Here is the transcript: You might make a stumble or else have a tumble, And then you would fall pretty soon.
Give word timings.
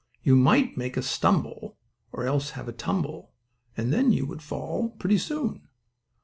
You 0.23 0.35
might 0.35 0.77
make 0.77 0.97
a 0.97 1.03
stumble 1.03 1.77
or 2.11 2.25
else 2.25 2.49
have 2.57 2.67
a 2.67 2.71
tumble, 2.71 3.33
And 3.77 3.93
then 3.93 4.11
you 4.11 4.25
would 4.25 4.41
fall 4.41 4.95
pretty 4.97 5.19
soon. 5.19 5.67